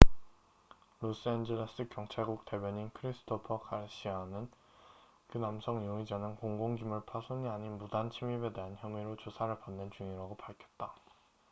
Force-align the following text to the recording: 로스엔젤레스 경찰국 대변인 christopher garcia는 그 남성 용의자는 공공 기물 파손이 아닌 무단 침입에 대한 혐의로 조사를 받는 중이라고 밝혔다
로스엔젤레스 1.01 1.87
경찰국 1.89 2.45
대변인 2.45 2.89
christopher 2.97 3.59
garcia는 3.69 4.49
그 5.27 5.37
남성 5.37 5.85
용의자는 5.85 6.37
공공 6.37 6.73
기물 6.73 7.05
파손이 7.05 7.47
아닌 7.47 7.77
무단 7.77 8.09
침입에 8.09 8.51
대한 8.51 8.75
혐의로 8.79 9.15
조사를 9.17 9.59
받는 9.59 9.91
중이라고 9.91 10.37
밝혔다 10.37 10.95